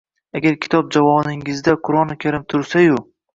Agar 0.37 0.55
kitob 0.65 0.87
javoningizda 0.95 1.75
“Qur’oni 1.89 2.19
karim” 2.25 2.49
tursa-yu 2.55 2.99